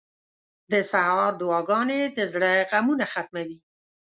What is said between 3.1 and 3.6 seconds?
ختموي.